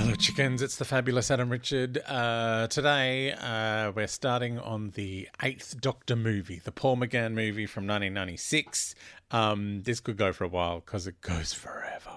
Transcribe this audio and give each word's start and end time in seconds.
Hello, 0.00 0.14
chickens. 0.14 0.62
It's 0.62 0.76
the 0.76 0.84
fabulous 0.84 1.28
Adam 1.28 1.50
Richard. 1.50 1.98
Uh, 2.06 2.68
today, 2.68 3.32
uh, 3.32 3.90
we're 3.90 4.06
starting 4.06 4.56
on 4.56 4.90
the 4.90 5.28
eighth 5.42 5.80
Doctor 5.80 6.14
movie, 6.14 6.60
the 6.62 6.70
Paul 6.70 6.98
McGann 6.98 7.32
movie 7.32 7.66
from 7.66 7.82
1996. 7.82 8.94
Um, 9.32 9.82
this 9.82 9.98
could 9.98 10.16
go 10.16 10.32
for 10.32 10.44
a 10.44 10.48
while 10.48 10.80
because 10.86 11.08
it 11.08 11.20
goes 11.20 11.52
forever. 11.52 12.12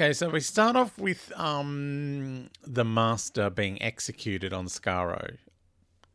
Okay, 0.00 0.12
so 0.12 0.28
we 0.28 0.38
start 0.38 0.76
off 0.76 0.96
with 0.96 1.32
um, 1.34 2.50
the 2.62 2.84
Master 2.84 3.50
being 3.50 3.82
executed 3.82 4.52
on 4.52 4.66
Skaro. 4.66 5.38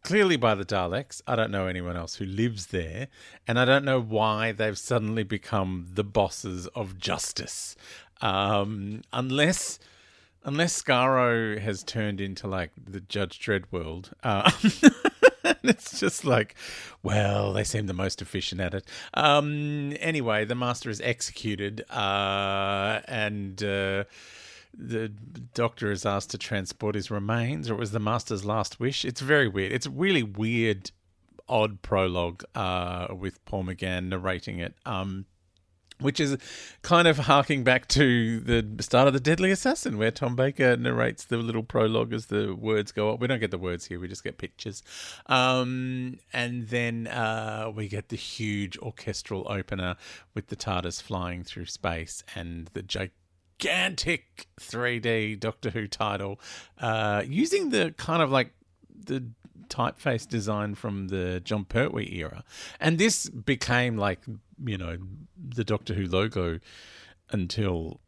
Clearly 0.03 0.37
by 0.37 0.55
the 0.55 0.63
Daleks. 0.63 1.21
I 1.27 1.35
don't 1.35 1.51
know 1.51 1.67
anyone 1.67 1.97
else 1.97 2.15
who 2.15 2.23
lives 2.23 2.67
there. 2.67 3.09
And 3.45 3.59
I 3.59 3.65
don't 3.65 3.83
know 3.83 3.99
why 3.99 4.53
they've 4.53 4.77
suddenly 4.77 5.23
become 5.23 5.87
the 5.95 6.05
bosses 6.05 6.67
of 6.67 6.97
justice. 6.97 7.75
Um, 8.21 9.01
unless 9.11 9.79
unless 10.45 10.81
Skaro 10.81 11.59
has 11.59 11.83
turned 11.83 12.21
into 12.21 12.47
like 12.47 12.71
the 12.81 13.01
Judge 13.01 13.37
Dredd 13.37 13.65
world. 13.69 14.11
Uh, 14.23 14.49
it's 15.63 15.99
just 15.99 16.25
like, 16.25 16.55
well, 17.01 17.53
they 17.53 17.63
seem 17.63 17.87
the 17.87 17.93
most 17.93 18.21
efficient 18.21 18.61
at 18.61 18.73
it. 18.73 18.85
Um, 19.13 19.93
anyway, 19.99 20.45
the 20.45 20.55
master 20.55 20.89
is 20.89 21.01
executed, 21.01 21.83
uh, 21.89 23.01
and 23.07 23.61
uh, 23.63 24.05
the 24.73 25.11
doctor 25.53 25.91
is 25.91 26.05
asked 26.05 26.31
to 26.31 26.37
transport 26.37 26.95
his 26.95 27.11
remains, 27.11 27.69
or 27.69 27.73
it 27.73 27.79
was 27.79 27.91
the 27.91 27.99
master's 27.99 28.45
last 28.45 28.79
wish. 28.79 29.05
It's 29.05 29.21
very 29.21 29.47
weird. 29.47 29.71
It's 29.71 29.87
really 29.87 30.23
weird, 30.23 30.91
odd 31.49 31.81
prologue 31.81 32.43
uh, 32.55 33.07
with 33.17 33.43
Paul 33.45 33.65
McGann 33.65 34.09
narrating 34.09 34.59
it. 34.59 34.75
Um, 34.85 35.25
which 35.99 36.19
is 36.19 36.37
kind 36.81 37.07
of 37.07 37.17
harking 37.19 37.63
back 37.63 37.87
to 37.89 38.39
the 38.39 38.83
start 38.83 39.07
of 39.07 39.13
the 39.13 39.19
Deadly 39.19 39.51
Assassin, 39.51 39.97
where 39.97 40.11
Tom 40.11 40.35
Baker 40.35 40.75
narrates 40.75 41.25
the 41.25 41.37
little 41.37 41.63
prologue 41.63 42.13
as 42.13 42.27
the 42.27 42.53
words 42.53 42.91
go 42.91 43.13
up. 43.13 43.19
We 43.19 43.27
don't 43.27 43.39
get 43.39 43.51
the 43.51 43.57
words 43.57 43.85
here; 43.85 43.99
we 43.99 44.07
just 44.07 44.23
get 44.23 44.37
pictures, 44.37 44.83
um, 45.27 46.19
and 46.31 46.67
then 46.69 47.07
uh, 47.07 47.71
we 47.73 47.87
get 47.87 48.09
the 48.09 48.17
huge 48.17 48.77
orchestral 48.79 49.45
opener 49.49 49.95
with 50.33 50.47
the 50.47 50.55
TARDIS 50.55 51.01
flying 51.01 51.43
through 51.43 51.65
space 51.65 52.23
and 52.35 52.69
the 52.73 52.81
gigantic 52.81 54.47
3D 54.59 55.39
Doctor 55.39 55.69
Who 55.69 55.87
title, 55.87 56.39
uh, 56.79 57.23
using 57.25 57.69
the 57.69 57.93
kind 57.97 58.21
of 58.21 58.31
like 58.31 58.51
the 59.05 59.23
typeface 59.73 60.27
design 60.27 60.75
from 60.75 61.07
the 61.07 61.39
Jon 61.39 61.65
Pertwee 61.65 62.13
era. 62.13 62.43
And 62.79 62.97
this 62.97 63.29
became 63.29 63.97
like, 63.97 64.19
you 64.65 64.77
know, 64.77 64.97
the 65.37 65.63
Doctor 65.63 65.93
Who 65.93 66.05
logo 66.05 66.59
until 67.31 67.99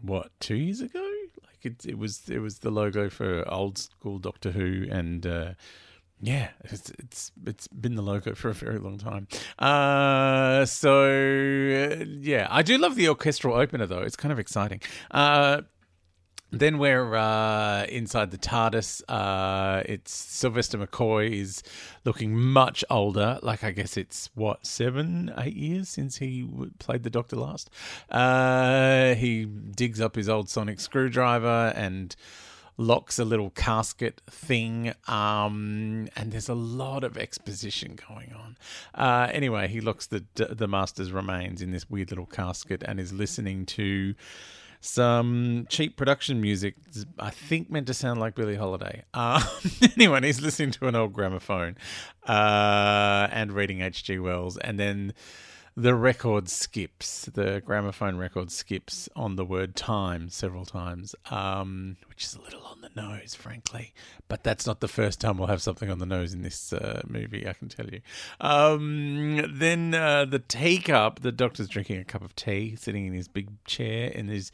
what, 0.00 0.30
two 0.40 0.56
years 0.56 0.80
ago? 0.80 1.04
Like 1.44 1.64
it, 1.64 1.86
it 1.86 1.98
was 1.98 2.28
it 2.28 2.38
was 2.38 2.60
the 2.60 2.70
logo 2.70 3.08
for 3.08 3.48
old 3.50 3.78
school 3.78 4.18
Doctor 4.18 4.50
Who 4.50 4.86
and 4.90 5.26
uh, 5.26 5.54
yeah, 6.20 6.50
it's 6.64 6.90
it's 6.98 7.32
it's 7.46 7.68
been 7.68 7.94
the 7.94 8.02
logo 8.02 8.34
for 8.34 8.48
a 8.48 8.54
very 8.54 8.78
long 8.78 8.98
time. 8.98 9.28
Uh, 9.58 10.64
so 10.64 11.10
yeah, 12.20 12.46
I 12.50 12.62
do 12.62 12.78
love 12.78 12.96
the 12.96 13.08
orchestral 13.08 13.54
opener 13.54 13.86
though. 13.86 14.02
It's 14.02 14.16
kind 14.16 14.32
of 14.32 14.38
exciting. 14.38 14.80
Uh, 15.10 15.62
then 16.60 16.78
we're 16.78 17.14
uh, 17.14 17.84
inside 17.84 18.30
the 18.30 18.38
TARDIS. 18.38 19.02
Uh, 19.08 19.82
it's 19.86 20.12
Sylvester 20.12 20.78
McCoy 20.78 21.30
is 21.30 21.62
looking 22.04 22.38
much 22.38 22.84
older. 22.90 23.38
Like 23.42 23.64
I 23.64 23.70
guess 23.70 23.96
it's 23.96 24.30
what 24.34 24.66
seven, 24.66 25.32
eight 25.38 25.56
years 25.56 25.88
since 25.88 26.16
he 26.16 26.48
played 26.78 27.02
the 27.02 27.10
Doctor 27.10 27.36
last. 27.36 27.70
Uh, 28.10 29.14
he 29.14 29.44
digs 29.44 30.00
up 30.00 30.14
his 30.14 30.28
old 30.28 30.48
sonic 30.48 30.80
screwdriver 30.80 31.72
and 31.76 32.14
locks 32.78 33.18
a 33.18 33.24
little 33.24 33.50
casket 33.50 34.20
thing. 34.30 34.92
Um, 35.08 36.08
and 36.16 36.32
there's 36.32 36.48
a 36.48 36.54
lot 36.54 37.04
of 37.04 37.16
exposition 37.16 37.98
going 38.08 38.32
on. 38.32 38.56
Uh, 38.94 39.28
anyway, 39.32 39.68
he 39.68 39.80
locks 39.80 40.06
the 40.06 40.24
the 40.34 40.68
Master's 40.68 41.12
remains 41.12 41.62
in 41.62 41.72
this 41.72 41.88
weird 41.88 42.10
little 42.10 42.26
casket 42.26 42.82
and 42.86 43.00
is 43.00 43.12
listening 43.12 43.66
to 43.66 44.14
some 44.80 45.66
cheap 45.68 45.96
production 45.96 46.40
music. 46.40 46.74
I 47.18 47.30
think 47.30 47.70
meant 47.70 47.86
to 47.88 47.94
sound 47.94 48.20
like 48.20 48.34
Billie 48.34 48.56
Holiday. 48.56 49.04
Uh, 49.14 49.40
anyway, 49.96 50.20
he's 50.22 50.40
listening 50.40 50.70
to 50.70 50.86
an 50.86 50.94
old 50.94 51.12
gramophone 51.12 51.76
uh, 52.28 53.28
and 53.30 53.52
reading 53.52 53.80
H.G. 53.80 54.18
Wells, 54.18 54.56
and 54.58 54.78
then 54.78 55.14
the 55.76 55.94
record 55.94 56.48
skips. 56.48 57.26
The 57.26 57.60
gramophone 57.64 58.16
record 58.16 58.50
skips 58.50 59.08
on 59.14 59.36
the 59.36 59.44
word 59.44 59.76
time 59.76 60.30
several 60.30 60.64
times, 60.64 61.14
um, 61.30 61.98
which 62.08 62.24
is 62.24 62.34
a 62.34 62.40
little 62.40 62.62
on 62.64 62.80
the 62.80 62.90
nose, 62.96 63.34
frankly. 63.34 63.92
But 64.26 64.42
that's 64.42 64.66
not 64.66 64.80
the 64.80 64.88
first 64.88 65.20
time 65.20 65.36
we'll 65.36 65.48
have 65.48 65.62
something 65.62 65.90
on 65.90 65.98
the 65.98 66.06
nose 66.06 66.32
in 66.32 66.40
this 66.42 66.72
uh, 66.72 67.02
movie, 67.06 67.46
I 67.46 67.52
can 67.52 67.68
tell 67.68 67.88
you. 67.88 68.00
Um, 68.40 69.42
then 69.52 69.94
uh, 69.94 70.24
the 70.24 70.38
teacup, 70.38 71.20
the 71.20 71.32
doctor's 71.32 71.68
drinking 71.68 71.98
a 71.98 72.04
cup 72.04 72.22
of 72.22 72.34
tea, 72.34 72.74
sitting 72.76 73.06
in 73.06 73.12
his 73.12 73.28
big 73.28 73.62
chair 73.64 74.08
in 74.08 74.28
his 74.28 74.50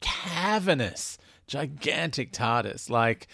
cavernous 0.00 1.16
gigantic 1.46 2.32
TARDIS. 2.32 2.90
Like 2.90 3.28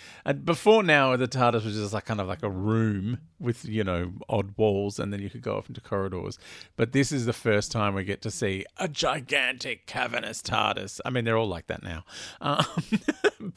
before 0.44 0.82
now, 0.82 1.17
the 1.17 1.29
TARDIS 1.29 1.64
was 1.64 1.76
just 1.76 1.93
like 1.93 2.05
kind 2.05 2.20
of 2.20 2.29
like 2.29 2.43
a 2.43 2.50
room 2.50 3.19
with 3.38 3.64
you 3.64 3.85
know 3.85 4.12
odd 4.29 4.56
walls, 4.56 4.99
and 4.99 5.12
then 5.12 5.20
you 5.20 5.31
could 5.31 5.43
go 5.43 5.56
off 5.56 5.69
into 5.69 5.81
corridors. 5.81 6.38
But 6.76 6.93
this 6.93 7.12
is 7.12 7.26
the 7.26 7.32
first 7.32 7.73
time 7.73 7.94
we 7.94 8.05
get 8.05 8.23
to 8.23 8.31
see 8.31 8.64
a 8.79 8.88
gigantic 8.88 9.87
cavernous 9.87 10.43
TARDIS. 10.43 11.00
I 11.05 11.11
mean, 11.11 11.25
they're 11.25 11.37
all 11.38 11.49
like 11.49 11.67
that 11.69 11.82
now. 11.82 12.05
Um, 12.41 12.64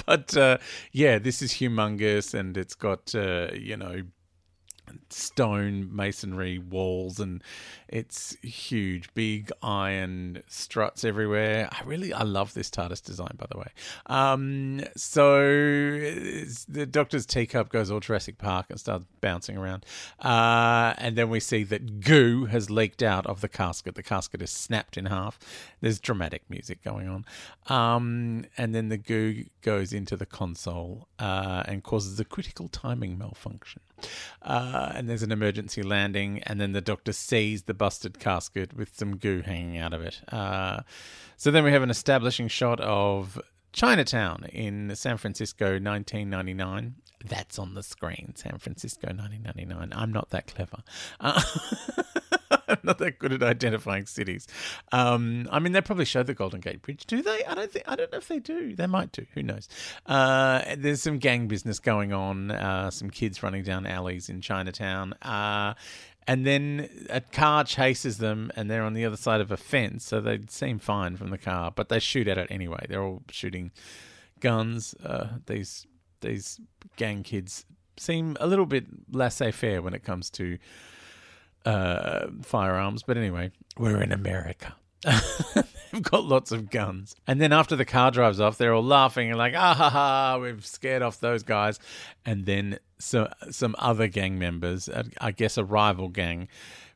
but 0.05 0.35
uh, 0.37 0.57
yeah, 0.91 1.17
this 1.19 1.41
is 1.41 1.53
humongous, 1.53 2.33
and 2.33 2.55
it's 2.55 2.75
got 2.75 3.13
uh, 3.15 3.49
you 3.53 3.75
know 3.75 4.03
stone 5.09 5.95
masonry 5.95 6.57
walls, 6.57 7.19
and 7.19 7.43
it's 7.87 8.35
huge, 8.41 9.13
big 9.13 9.51
iron 9.61 10.43
struts 10.47 11.03
everywhere. 11.03 11.69
I 11.71 11.83
really, 11.83 12.13
I 12.13 12.23
love 12.23 12.53
this 12.53 12.69
TARDIS 12.69 13.03
design, 13.03 13.35
by 13.37 13.45
the 13.49 13.57
way. 13.57 13.67
Um, 14.07 14.81
so 14.95 15.39
the 16.67 16.87
Doctor's 16.89 17.25
teacup 17.25 17.69
goes 17.69 17.91
all 17.91 17.99
Jurassic 17.99 18.37
Park 18.37 18.67
and 18.69 18.79
starts 18.79 19.05
bouncing 19.21 19.57
around, 19.57 19.85
uh, 20.19 20.93
and 20.97 21.15
then 21.15 21.29
we 21.29 21.39
see 21.39 21.63
that 21.63 22.01
goo 22.01 22.45
has 22.45 22.69
leaked 22.69 23.03
out 23.03 23.25
of 23.25 23.41
the 23.41 23.49
casket. 23.49 23.95
The 23.95 24.03
casket 24.03 24.41
is 24.41 24.51
snapped 24.51 24.97
in 24.97 25.05
half. 25.05 25.39
There's 25.81 25.99
dramatic 25.99 26.43
music 26.49 26.83
going 26.83 27.07
on, 27.07 27.25
um, 27.67 28.45
and 28.57 28.73
then 28.75 28.89
the 28.89 28.97
goo 28.97 29.45
goes 29.61 29.93
into 29.93 30.15
the 30.15 30.25
console 30.25 31.07
uh, 31.19 31.63
and 31.65 31.83
causes 31.83 32.19
a 32.19 32.25
critical 32.25 32.67
timing 32.67 33.17
malfunction. 33.17 33.81
Uh, 34.41 34.84
and 34.93 35.09
there's 35.09 35.23
an 35.23 35.31
emergency 35.31 35.81
landing, 35.81 36.41
and 36.43 36.59
then 36.59 36.73
the 36.73 36.81
doctor 36.81 37.13
sees 37.13 37.63
the 37.63 37.73
busted 37.73 38.19
casket 38.19 38.75
with 38.75 38.95
some 38.95 39.17
goo 39.17 39.41
hanging 39.41 39.77
out 39.77 39.93
of 39.93 40.01
it. 40.01 40.21
Uh, 40.31 40.81
so 41.37 41.51
then 41.51 41.63
we 41.63 41.71
have 41.71 41.83
an 41.83 41.89
establishing 41.89 42.47
shot 42.47 42.79
of 42.79 43.39
Chinatown 43.73 44.45
in 44.53 44.95
San 44.95 45.17
Francisco, 45.17 45.65
1999. 45.65 46.95
That's 47.25 47.59
on 47.59 47.73
the 47.73 47.83
screen, 47.83 48.33
San 48.35 48.57
Francisco, 48.57 49.07
1999. 49.07 49.91
I'm 49.93 50.13
not 50.13 50.29
that 50.29 50.47
clever. 50.47 50.77
Uh, 51.19 51.41
I'm 52.67 52.77
not 52.83 52.97
that 52.99 53.19
good 53.19 53.33
at 53.33 53.43
identifying 53.43 54.05
cities. 54.05 54.47
Um, 54.91 55.47
I 55.51 55.59
mean, 55.59 55.73
they 55.73 55.81
probably 55.81 56.05
show 56.05 56.23
the 56.23 56.33
Golden 56.33 56.59
Gate 56.59 56.81
Bridge, 56.81 57.05
do 57.05 57.21
they? 57.21 57.43
I 57.45 57.55
don't 57.55 57.71
think. 57.71 57.85
I 57.87 57.95
don't 57.95 58.11
know 58.11 58.17
if 58.17 58.27
they 58.27 58.39
do. 58.39 58.75
They 58.75 58.87
might 58.87 59.11
do. 59.11 59.25
Who 59.33 59.43
knows? 59.43 59.67
Uh, 60.05 60.63
there's 60.77 61.01
some 61.01 61.19
gang 61.19 61.47
business 61.47 61.79
going 61.79 62.13
on. 62.13 62.51
Uh, 62.51 62.91
some 62.91 63.09
kids 63.09 63.43
running 63.43 63.63
down 63.63 63.85
alleys 63.85 64.29
in 64.29 64.41
Chinatown. 64.41 65.13
Uh, 65.21 65.73
and 66.27 66.45
then 66.45 66.89
a 67.09 67.21
car 67.21 67.63
chases 67.63 68.17
them, 68.17 68.51
and 68.55 68.69
they're 68.69 68.83
on 68.83 68.93
the 68.93 69.05
other 69.05 69.17
side 69.17 69.41
of 69.41 69.51
a 69.51 69.57
fence, 69.57 70.03
so 70.05 70.19
they 70.19 70.39
seem 70.49 70.79
fine 70.79 71.17
from 71.17 71.29
the 71.29 71.37
car, 71.37 71.71
but 71.75 71.89
they 71.89 71.99
shoot 71.99 72.27
at 72.27 72.37
it 72.37 72.47
anyway. 72.49 72.85
They're 72.89 73.03
all 73.03 73.21
shooting 73.29 73.71
guns. 74.39 74.95
Uh, 75.03 75.27
these 75.45 75.85
these 76.21 76.59
gang 76.95 77.21
kids 77.21 77.65
seem 77.97 78.35
a 78.39 78.47
little 78.47 78.65
bit 78.65 78.85
laissez-faire 79.11 79.81
when 79.81 79.93
it 79.93 80.03
comes 80.03 80.29
to 80.31 80.57
uh, 81.65 82.27
firearms, 82.41 83.03
but 83.03 83.17
anyway, 83.17 83.51
we're 83.77 84.01
in 84.01 84.11
America. 84.11 84.75
They've 85.91 86.01
got 86.01 86.25
lots 86.25 86.51
of 86.51 86.69
guns. 86.69 87.15
And 87.27 87.39
then 87.39 87.53
after 87.53 87.75
the 87.75 87.85
car 87.85 88.11
drives 88.11 88.39
off, 88.39 88.57
they're 88.57 88.73
all 88.73 88.83
laughing 88.83 89.29
and 89.29 89.37
like, 89.37 89.53
ah 89.55 89.73
ha 89.73 89.89
ha, 89.89 90.39
we've 90.41 90.65
scared 90.65 91.01
off 91.01 91.19
those 91.19 91.43
guys. 91.43 91.79
And 92.25 92.45
then 92.45 92.79
so, 92.99 93.31
some 93.51 93.75
other 93.79 94.07
gang 94.07 94.39
members, 94.39 94.89
uh, 94.89 95.03
I 95.21 95.31
guess 95.31 95.57
a 95.57 95.63
rival 95.63 96.09
gang, 96.09 96.47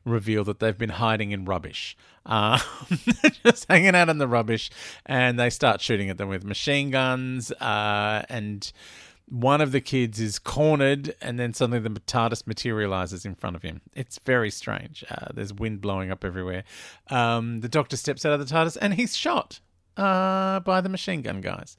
reveal 0.04 0.44
that 0.44 0.58
they've 0.58 0.76
been 0.76 0.90
hiding 0.90 1.30
in 1.30 1.44
rubbish. 1.44 1.96
Uh, 2.26 2.58
just 3.44 3.66
hanging 3.68 3.94
out 3.94 4.08
in 4.08 4.18
the 4.18 4.28
rubbish. 4.28 4.70
And 5.06 5.38
they 5.38 5.50
start 5.50 5.80
shooting 5.80 6.10
at 6.10 6.18
them 6.18 6.28
with 6.28 6.44
machine 6.44 6.90
guns. 6.90 7.52
Uh, 7.52 8.22
and 8.28 8.70
one 9.30 9.60
of 9.60 9.70
the 9.70 9.80
kids 9.80 10.20
is 10.20 10.38
cornered, 10.38 11.14
and 11.22 11.38
then 11.38 11.54
suddenly 11.54 11.78
the 11.78 12.00
TARDIS 12.00 12.46
materializes 12.46 13.24
in 13.24 13.36
front 13.36 13.56
of 13.56 13.62
him. 13.62 13.80
It's 13.94 14.18
very 14.18 14.50
strange. 14.50 15.04
Uh, 15.08 15.28
there's 15.32 15.54
wind 15.54 15.80
blowing 15.80 16.10
up 16.10 16.24
everywhere. 16.24 16.64
Um, 17.08 17.60
the 17.60 17.68
Doctor 17.68 17.96
steps 17.96 18.26
out 18.26 18.32
of 18.32 18.40
the 18.40 18.52
TARDIS, 18.52 18.76
and 18.80 18.94
he's 18.94 19.16
shot 19.16 19.60
uh, 19.96 20.60
by 20.60 20.80
the 20.80 20.88
machine 20.88 21.22
gun 21.22 21.40
guys. 21.40 21.76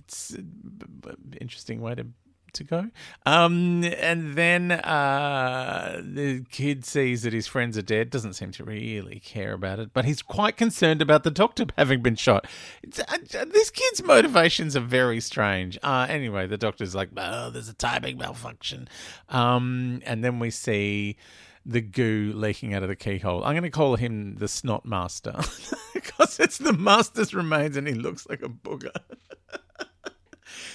It's 0.00 0.30
an 0.30 1.36
interesting 1.40 1.80
way 1.80 1.94
to 1.94 2.06
to 2.54 2.64
go. 2.64 2.90
Um, 3.26 3.84
and 3.84 4.34
then 4.34 4.72
uh, 4.72 6.00
the 6.04 6.44
kid 6.50 6.84
sees 6.84 7.22
that 7.22 7.32
his 7.32 7.46
friends 7.46 7.76
are 7.78 7.82
dead, 7.82 8.10
doesn't 8.10 8.34
seem 8.34 8.50
to 8.52 8.64
really 8.64 9.20
care 9.20 9.52
about 9.52 9.78
it, 9.78 9.90
but 9.92 10.04
he's 10.04 10.22
quite 10.22 10.56
concerned 10.56 11.02
about 11.02 11.24
the 11.24 11.30
doctor 11.30 11.66
having 11.78 12.02
been 12.02 12.16
shot. 12.16 12.46
Uh, 12.84 13.44
this 13.46 13.70
kid's 13.70 14.02
motivations 14.02 14.76
are 14.76 14.80
very 14.80 15.20
strange. 15.20 15.78
Uh, 15.82 16.06
anyway, 16.08 16.46
the 16.46 16.58
doctor's 16.58 16.94
like, 16.94 17.10
oh, 17.16 17.50
there's 17.50 17.68
a 17.68 17.74
timing 17.74 18.18
malfunction. 18.18 18.88
Um, 19.28 20.02
and 20.04 20.22
then 20.22 20.38
we 20.38 20.50
see 20.50 21.16
the 21.64 21.80
goo 21.80 22.32
leaking 22.34 22.74
out 22.74 22.82
of 22.82 22.88
the 22.88 22.96
keyhole. 22.96 23.44
I'm 23.44 23.52
going 23.52 23.62
to 23.62 23.70
call 23.70 23.96
him 23.96 24.36
the 24.36 24.48
snot 24.48 24.84
master 24.84 25.36
because 25.94 26.40
it's 26.40 26.58
the 26.58 26.72
master's 26.72 27.34
remains 27.34 27.76
and 27.76 27.86
he 27.86 27.94
looks 27.94 28.26
like 28.28 28.42
a 28.42 28.48
booger. 28.48 28.94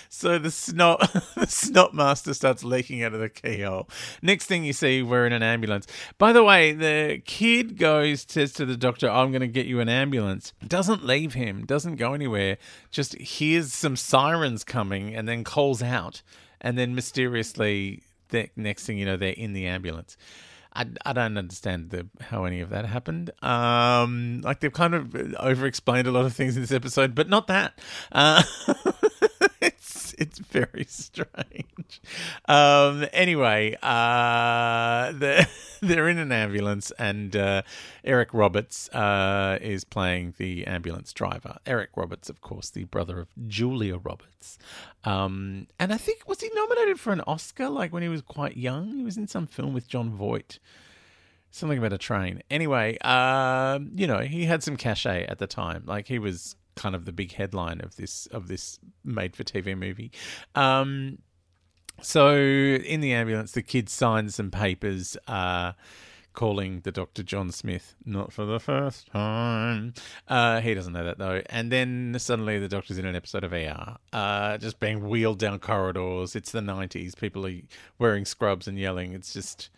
So 0.10 0.38
the 0.38 0.52
snot, 0.52 1.00
the 1.36 1.48
snot 1.48 1.94
master 1.94 2.34
starts 2.34 2.64
leaking 2.64 3.04
out 3.04 3.14
of 3.14 3.20
the 3.20 3.30
keyhole. 3.30 3.90
Next 4.22 4.46
thing 4.46 4.64
you 4.64 4.74
see, 4.74 5.02
we're 5.04 5.26
in 5.26 5.34
an 5.34 5.44
ambulance. 5.44 5.88
By 6.18 6.34
the 6.34 6.44
way, 6.44 6.72
the 6.72 7.22
kid 7.26 7.78
goes 7.78 8.26
says 8.28 8.54
to 8.54 8.66
the 8.66 8.78
doctor, 8.78 9.10
"I'm 9.10 9.32
going 9.32 9.42
to 9.42 9.48
get 9.48 9.66
you 9.66 9.80
an 9.80 9.90
ambulance." 9.90 10.54
Doesn't 10.66 11.06
leave 11.06 11.34
him. 11.34 11.66
Doesn't 11.66 11.96
go 11.96 12.14
anywhere. 12.14 12.58
Just 12.92 13.18
hears 13.18 13.74
some 13.74 13.96
sirens 13.96 14.64
coming 14.64 15.16
and 15.16 15.28
then 15.28 15.44
calls 15.44 15.82
out, 15.82 16.22
and 16.62 16.78
then 16.78 16.96
mysteriously, 16.96 18.04
the 18.30 18.50
next 18.56 18.86
thing 18.86 18.98
you 18.98 19.06
know, 19.06 19.18
they're 19.18 19.32
in 19.32 19.54
the 19.54 19.68
ambulance. 19.68 20.18
I, 20.78 20.86
I 21.04 21.14
don't 21.14 21.38
understand 21.38 21.90
the, 21.90 22.08
how 22.22 22.46
any 22.46 22.62
of 22.62 22.70
that 22.70 22.86
happened. 22.86 23.32
Um, 23.44 24.42
like 24.44 24.60
they've 24.60 24.72
kind 24.72 24.94
of 24.94 25.16
over 25.40 25.66
explained 25.66 26.08
a 26.08 26.12
lot 26.12 26.26
of 26.26 26.34
things 26.34 26.56
in 26.56 26.62
this 26.62 26.72
episode, 26.72 27.16
but 27.16 27.28
not 27.28 27.48
that. 27.48 27.80
Uh, 28.12 28.44
very 30.60 30.86
strange. 30.90 32.02
Um, 32.48 33.06
anyway, 33.14 33.76
uh, 33.82 35.12
they're, 35.14 35.48
they're 35.82 36.08
in 36.08 36.18
an 36.18 36.32
ambulance, 36.32 36.92
and 36.98 37.36
uh, 37.36 37.62
Eric 38.04 38.34
Roberts 38.34 38.90
uh, 38.90 39.58
is 39.62 39.84
playing 39.84 40.34
the 40.38 40.66
ambulance 40.66 41.14
driver. 41.14 41.58
Eric 41.66 41.92
Roberts, 41.96 42.30
of 42.30 42.42
course, 42.42 42.70
the 42.70 42.86
brother 42.86 43.20
of 43.20 43.30
Julia 43.48 43.98
Roberts. 43.98 44.58
Um, 45.04 45.68
and 45.80 45.94
I 45.94 45.98
think, 45.98 46.28
was 46.28 46.42
he 46.42 46.50
nominated 46.54 47.00
for 47.00 47.14
an 47.14 47.22
Oscar 47.28 47.70
like 47.70 47.94
when 47.94 48.04
he 48.04 48.10
was 48.10 48.22
quite 48.22 48.58
young? 48.58 48.98
He 48.98 49.04
was 49.04 49.18
in 49.18 49.28
some 49.28 49.48
film 49.48 49.74
with 49.74 49.88
Jon 49.88 50.12
Voight 50.12 50.60
something 51.50 51.78
about 51.78 51.94
a 51.94 51.98
train. 51.98 52.44
Anyway, 52.52 52.98
uh, 53.02 53.80
you 53.96 54.06
know, 54.06 54.20
he 54.20 54.46
had 54.46 54.62
some 54.62 54.78
cachet 54.78 55.26
at 55.26 55.40
the 55.40 55.48
time. 55.48 55.84
Like 55.86 56.08
he 56.08 56.20
was 56.20 56.56
kind 56.78 56.96
of 56.96 57.06
the 57.06 57.12
big 57.12 57.34
headline 57.34 57.82
of 57.82 57.96
this 57.98 58.28
of 58.28 58.48
this 58.48 58.80
made 59.04 59.36
for 59.36 59.44
TV 59.44 59.78
movie. 59.78 60.12
Um, 60.56 61.20
so 62.02 62.36
in 62.36 63.02
the 63.02 63.14
ambulance, 63.14 63.52
the 63.52 63.64
kid 63.64 63.90
signs 63.90 64.36
some 64.36 64.52
papers. 64.52 65.18
Uh, 65.28 65.74
calling 66.38 66.82
the 66.82 66.92
doctor 66.92 67.24
John 67.24 67.52
Smith, 67.52 67.96
not 68.06 68.32
for 68.32 68.46
the 68.46 68.60
first 68.60 69.08
time. 69.08 69.96
Uh, 70.28 70.62
he 70.62 70.76
doesn't 70.76 70.94
know 70.94 71.04
that 71.04 71.18
though. 71.18 71.42
And 71.50 71.72
then 71.72 72.16
suddenly 72.20 72.60
the 72.60 72.68
doctor's 72.68 73.00
in 73.00 73.08
an 73.08 73.16
episode 73.16 73.44
of 73.44 73.54
AR, 73.54 73.98
uh, 74.14 74.60
just 74.60 74.80
being 74.80 75.10
wheeled 75.10 75.40
down 75.40 75.58
corridors. 75.58 76.36
It's 76.36 76.52
the 76.52 76.60
90s. 76.60 77.18
People 77.18 77.48
are 77.48 77.54
wearing 77.98 78.24
scrubs 78.24 78.68
and 78.68 78.78
yelling. 78.78 79.14
It's 79.14 79.34
just 79.34 79.72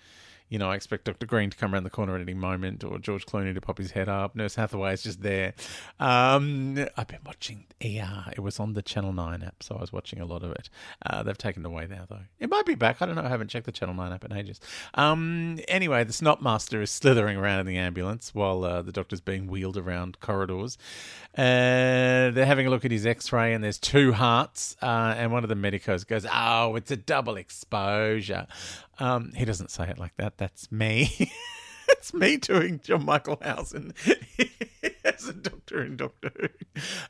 you 0.50 0.58
know, 0.58 0.70
I 0.70 0.76
expect 0.76 1.06
Dr. 1.06 1.28
Green 1.28 1.52
to 1.52 1.58
come 1.58 1.74
around 1.74 1.84
the 1.84 1.90
corner 1.92 2.16
at 2.16 2.22
any 2.22 2.34
moment 2.34 2.84
or 2.84 2.98
George 2.98 3.26
Clooney 3.26 3.54
to 3.54 3.62
pop 3.62 3.78
his 3.78 3.92
head 3.92 4.10
up. 4.10 4.36
Nurse 4.36 4.56
Hathaway 4.56 4.94
is 4.94 5.04
just 5.04 5.22
there. 5.22 5.54
Um, 6.00 6.88
I've 6.98 7.08
been 7.08 7.20
watching 7.24 7.66
ER. 7.84 8.32
It 8.36 8.40
was 8.40 8.60
on 8.60 8.74
the 8.74 8.82
Channel 8.82 9.14
9 9.14 9.44
app, 9.44 9.62
so 9.62 9.76
I 9.76 9.82
was 9.82 9.94
watching 9.94 10.20
a 10.20 10.26
lot 10.26 10.44
of 10.44 10.52
it. 10.52 10.70
Uh, 11.06 11.22
they've 11.22 11.38
taken 11.38 11.64
it 11.64 11.68
away 11.68 11.86
now, 11.88 12.06
though. 12.10 12.22
It 12.40 12.50
might 12.50 12.66
be 12.66 12.74
back. 12.74 13.02
I 13.02 13.06
don't 13.06 13.16
know. 13.16 13.24
I 13.24 13.30
haven't 13.30 13.50
checked 13.50 13.68
the 13.68 13.72
Channel 13.72 13.94
9 13.94 14.12
app 14.12 14.26
in 14.26 14.34
ages. 14.34 14.60
Um, 14.96 15.60
anyway, 15.68 16.04
the 16.04 16.14
Snot 16.14 16.42
Master 16.42 16.82
is 16.82 16.90
slithering 16.90 17.38
around 17.38 17.60
in 17.60 17.66
the 17.68 17.78
ambulance 17.78 18.34
while 18.34 18.64
uh, 18.64 18.82
the 18.82 18.92
doctor's 18.92 19.22
being 19.22 19.48
wheeled 19.48 19.78
around 19.78 20.20
corridors. 20.20 20.80
Uh, 21.38 22.32
they're 22.32 22.46
having 22.46 22.66
a 22.66 22.72
look 22.72 22.86
at 22.86 22.92
his 22.92 23.06
x 23.06 23.32
ray, 23.32 23.54
and 23.54 23.64
there's 23.64 23.78
two 23.78 24.14
hearts. 24.14 24.76
Uh, 24.82 25.14
and 25.16 25.32
one 25.32 25.44
of 25.44 25.50
the 25.50 25.56
medicos 25.56 26.04
goes, 26.04 26.26
Oh, 26.34 26.76
it's 26.76 26.90
a 26.90 26.98
double 26.98 27.38
exposure. 27.38 28.48
Um, 29.00 29.32
he 29.36 29.46
doesn't 29.46 29.72
say 29.72 29.90
it 29.90 29.98
like 29.98 30.16
that. 30.18 30.38
That's 30.38 30.72
me. 30.72 31.32
it's 31.90 32.14
me 32.14 32.38
doing 32.38 32.80
John 32.84 33.06
Michael 33.06 33.38
Housen 33.42 33.94
as 35.04 35.28
a 35.28 35.34
doctor 35.34 35.84
in 35.84 35.98
Doctor 35.98 36.32
Who. 36.40 36.48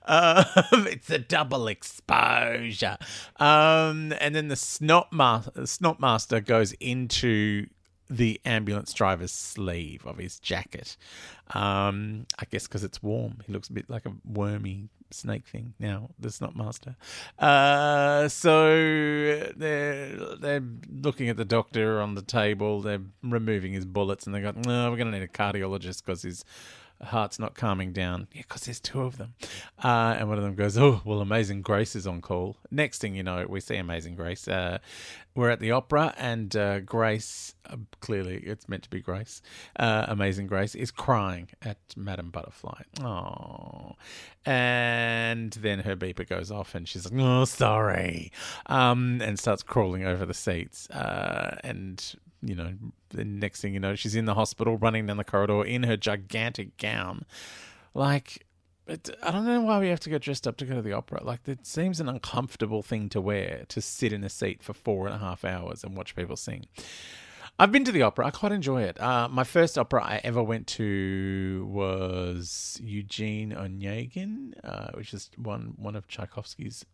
Um, 0.05 0.46
it's 0.88 1.10
a 1.10 1.19
double 1.19 1.67
exposure. 1.67 2.98
Um, 3.38 4.13
and 4.19 4.36
then 4.36 4.48
the 4.48 4.55
snot, 4.55 5.12
ma- 5.12 5.43
snot 5.65 6.00
master 6.00 6.39
goes 6.39 6.74
into 6.74 7.67
the 8.10 8.41
ambulance 8.46 8.93
driver's 8.93 9.31
sleeve 9.31 10.05
of 10.05 10.17
his 10.17 10.39
jacket. 10.39 10.98
Um, 11.53 12.25
I 12.39 12.46
guess 12.46 12.67
because 12.67 12.84
it's 12.84 13.03
warm. 13.03 13.38
He 13.46 13.53
looks 13.53 13.69
a 13.69 13.74
bit 13.74 13.89
like 13.89 14.05
a 14.05 14.13
wormy 14.25 14.89
snake 15.12 15.48
thing 15.48 15.74
now. 15.80 16.10
The 16.20 16.32
snot 16.32 16.56
master. 16.56 16.96
Uh, 17.38 18.28
so 18.28 18.70
they're 19.56 20.36
they're 20.39 20.63
looking 20.89 21.30
at 21.30 21.38
the 21.38 21.46
doctor 21.46 22.01
on 22.01 22.16
the 22.16 22.22
table. 22.22 22.82
They're 22.82 23.01
removing 23.24 23.74
his 23.74 23.86
bullets, 23.86 24.25
and 24.25 24.36
they 24.36 24.42
go, 24.42 24.51
"No, 24.56 24.89
we're 24.89 24.98
going 24.98 25.12
to 25.12 25.18
need 25.18 25.24
a 25.24 25.28
cardiologist 25.28 26.06
because 26.06 26.22
his 26.24 26.46
heart's 27.01 27.39
not 27.39 27.56
calming 27.56 27.94
down. 27.94 28.27
Yeah, 28.34 28.41
because 28.41 28.63
there's 28.63 28.79
two 28.79 29.01
of 29.01 29.18
them. 29.18 29.34
Uh, 29.84 30.15
and 30.18 30.29
one 30.29 30.38
of 30.38 30.44
them 30.44 30.56
goes, 30.56 30.77
Oh, 30.77 31.01
well, 31.06 31.22
Amazing 31.22 31.62
Grace 31.62 31.96
is 31.96 32.06
on 32.06 32.22
call. 32.22 32.58
Next 32.72 33.00
thing 33.00 33.15
you 33.15 33.24
know, 33.24 33.46
we 33.48 33.60
see 33.60 33.75
Amazing 33.77 34.15
Grace. 34.15 34.48
Uh, 34.48 34.79
we're 35.36 35.50
at 35.50 35.60
the 35.60 35.72
opera, 35.72 36.13
and 36.18 36.53
uh, 36.56 36.82
Grace, 36.82 37.56
uh, 37.70 37.77
clearly 38.01 38.38
it's 38.38 38.68
meant 38.68 38.84
to 38.84 38.89
be 38.89 39.00
Grace, 39.00 39.41
uh, 39.77 40.06
Amazing 40.10 40.48
Grace, 40.48 40.75
is 40.75 40.91
crying 40.91 41.50
at 41.62 41.77
Madame 41.96 42.29
Butterfly. 42.29 42.82
Oh, 43.01 43.96
and 44.46 45.51
then 45.53 45.79
her 45.79 45.96
beeper 45.96 46.27
goes 46.27 46.51
off, 46.51 46.75
and 46.75 46.88
she's 46.88 47.10
like, 47.10 47.22
"Oh, 47.22 47.46
sorry," 47.46 48.32
um, 48.65 49.22
and 49.22 49.39
starts 49.39 49.63
crawling 49.63 50.03
over 50.03 50.25
the 50.25 50.34
seats. 50.34 50.89
Uh, 50.89 51.58
and 51.63 52.15
you 52.41 52.55
know, 52.55 52.74
the 53.10 53.25
next 53.25 53.62
thing 53.62 53.74
you 53.74 53.79
know, 53.79 53.96
she's 53.96 54.15
in 54.15 54.25
the 54.25 54.36
hospital, 54.36 54.77
running 54.77 55.05
down 55.05 55.17
the 55.17 55.24
corridor 55.24 55.63
in 55.63 55.84
her 55.84 55.98
gigantic 55.98 56.77
gown, 56.77 57.25
like 57.93 58.46
it, 58.89 59.10
I 59.22 59.31
don't 59.31 59.46
know 59.46 59.62
why 59.62 59.79
we 59.79 59.89
have 59.89 60.00
to 60.01 60.10
get 60.10 60.24
dressed 60.24 60.48
up 60.48 60.58
to 60.58 60.65
go 60.65 60.75
to 60.75 60.81
the 60.81 60.93
opera. 60.93 61.24
Like, 61.24 61.48
it 61.48 61.65
seems 61.65 62.00
an 62.00 62.10
uncomfortable 62.10 62.81
thing 62.81 63.10
to 63.10 63.22
wear 63.22 63.65
to 63.69 63.81
sit 63.81 64.12
in 64.12 64.24
a 64.24 64.29
seat 64.29 64.63
for 64.63 64.74
four 64.74 65.05
and 65.05 65.15
a 65.15 65.19
half 65.19 65.46
hours 65.46 65.84
and 65.84 65.96
watch 65.96 66.15
people 66.15 66.36
sing. 66.36 66.65
I've 67.60 67.72
been 67.74 67.84
to 67.84 67.91
the 67.91 68.03
opera. 68.03 68.27
I 68.27 68.31
quite 68.31 68.53
enjoy 68.53 68.84
it. 68.84 69.00
Uh, 69.01 69.27
my 69.29 69.43
first 69.43 69.77
opera 69.77 70.03
I 70.03 70.22
ever 70.24 70.41
went 70.41 70.65
to 70.67 71.67
was 71.69 72.79
Eugene 72.81 73.51
Onegin, 73.51 74.53
uh, 74.63 74.91
which 74.93 75.13
is 75.13 75.29
one 75.38 75.74
one 75.75 75.98
of 75.98 76.08
Tchaikovsky's 76.08 76.86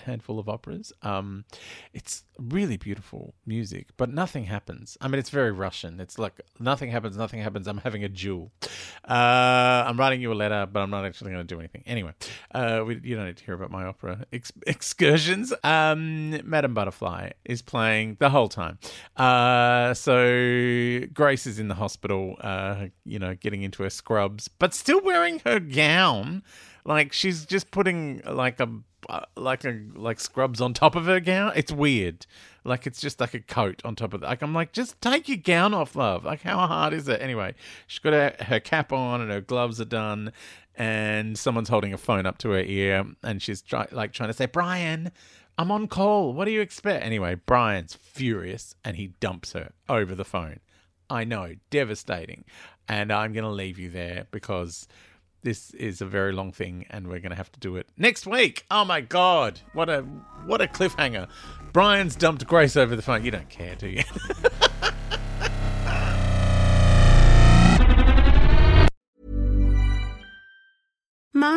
handful 0.00 0.38
of 0.38 0.48
operas. 0.48 0.92
Um, 1.02 1.44
it's 1.92 2.24
really 2.38 2.76
beautiful 2.76 3.34
music, 3.46 3.88
but 3.96 4.10
nothing 4.10 4.44
happens. 4.44 4.96
I 5.00 5.08
mean, 5.08 5.18
it's 5.18 5.30
very 5.30 5.52
Russian. 5.52 6.00
It's 6.00 6.18
like 6.18 6.40
nothing 6.58 6.90
happens, 6.90 7.16
nothing 7.16 7.40
happens. 7.40 7.66
I'm 7.66 7.78
having 7.78 8.04
a 8.04 8.08
duel. 8.08 8.50
Uh, 9.08 9.84
I'm 9.86 9.98
writing 9.98 10.20
you 10.20 10.32
a 10.32 10.34
letter, 10.34 10.66
but 10.70 10.80
I'm 10.80 10.90
not 10.90 11.04
actually 11.04 11.32
going 11.32 11.46
to 11.46 11.54
do 11.54 11.58
anything. 11.58 11.82
Anyway, 11.86 12.12
uh, 12.54 12.82
we, 12.86 13.00
you 13.02 13.16
don't 13.16 13.26
need 13.26 13.36
to 13.36 13.44
hear 13.44 13.54
about 13.54 13.70
my 13.70 13.84
opera 13.84 14.24
ex- 14.32 14.52
excursions. 14.66 15.52
Um, 15.64 16.40
Madame 16.48 16.74
Butterfly 16.74 17.30
is 17.44 17.62
playing 17.62 18.16
the 18.20 18.30
whole 18.30 18.48
time. 18.48 18.78
Uh, 19.16 19.94
so 19.94 21.00
Grace 21.12 21.46
is 21.46 21.58
in 21.58 21.68
the 21.68 21.74
hospital, 21.74 22.36
uh, 22.40 22.86
you 23.04 23.18
know, 23.18 23.34
getting 23.34 23.62
into 23.62 23.82
her 23.82 23.90
scrubs, 23.90 24.48
but 24.48 24.74
still 24.74 25.00
wearing 25.00 25.40
her 25.44 25.60
gown. 25.60 26.42
Like 26.84 27.12
she's 27.12 27.44
just 27.44 27.70
putting 27.70 28.22
like 28.26 28.60
a 28.60 28.68
uh, 29.08 29.20
like 29.36 29.64
a 29.64 29.80
like 29.94 30.20
scrubs 30.20 30.60
on 30.60 30.74
top 30.74 30.94
of 30.94 31.06
her 31.06 31.20
gown. 31.20 31.52
It's 31.56 31.72
weird. 31.72 32.26
Like 32.64 32.86
it's 32.86 33.00
just 33.00 33.20
like 33.20 33.34
a 33.34 33.40
coat 33.40 33.80
on 33.84 33.96
top 33.96 34.14
of 34.14 34.22
it. 34.22 34.26
Like 34.26 34.42
I'm 34.42 34.54
like, 34.54 34.72
just 34.72 35.00
take 35.00 35.28
your 35.28 35.38
gown 35.38 35.74
off, 35.74 35.96
love. 35.96 36.24
Like 36.24 36.42
how 36.42 36.66
hard 36.66 36.92
is 36.92 37.08
it? 37.08 37.22
Anyway, 37.22 37.54
she's 37.86 37.98
got 38.00 38.12
her, 38.12 38.34
her 38.44 38.60
cap 38.60 38.92
on 38.92 39.20
and 39.20 39.30
her 39.30 39.40
gloves 39.40 39.80
are 39.80 39.86
done, 39.86 40.32
and 40.74 41.38
someone's 41.38 41.68
holding 41.68 41.92
a 41.92 41.98
phone 41.98 42.26
up 42.26 42.38
to 42.38 42.50
her 42.50 42.60
ear, 42.60 43.04
and 43.22 43.42
she's 43.42 43.62
try, 43.62 43.86
like 43.90 44.12
trying 44.12 44.30
to 44.30 44.34
say, 44.34 44.46
Brian. 44.46 45.12
I'm 45.58 45.70
on 45.70 45.88
call. 45.88 46.32
What 46.32 46.46
do 46.46 46.52
you 46.52 46.62
expect? 46.62 47.04
Anyway, 47.04 47.34
Brian's 47.34 47.94
furious 47.94 48.74
and 48.82 48.96
he 48.96 49.08
dumps 49.20 49.52
her 49.52 49.72
over 49.90 50.14
the 50.14 50.24
phone. 50.24 50.60
I 51.10 51.24
know, 51.24 51.54
devastating. 51.68 52.44
And 52.88 53.12
I'm 53.12 53.34
going 53.34 53.44
to 53.44 53.50
leave 53.50 53.78
you 53.78 53.90
there 53.90 54.26
because 54.30 54.88
this 55.42 55.70
is 55.74 56.00
a 56.00 56.06
very 56.06 56.32
long 56.32 56.52
thing 56.52 56.86
and 56.90 57.08
we're 57.08 57.20
going 57.20 57.30
to 57.30 57.36
have 57.36 57.50
to 57.52 57.60
do 57.60 57.76
it 57.76 57.86
next 57.96 58.26
week. 58.26 58.64
Oh 58.70 58.84
my 58.84 59.00
god. 59.00 59.60
What 59.72 59.88
a 59.88 60.02
what 60.44 60.60
a 60.60 60.66
cliffhanger. 60.66 61.28
Brian's 61.72 62.16
dumped 62.16 62.46
Grace 62.46 62.76
over 62.76 62.96
the 62.96 63.02
phone. 63.02 63.24
You 63.24 63.30
don't 63.30 63.48
care, 63.48 63.74
do 63.76 63.88
you? 63.88 64.02